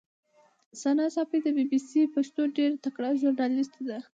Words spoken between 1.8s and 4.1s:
سي پښتو ډېره تکړه ژورنالیسټه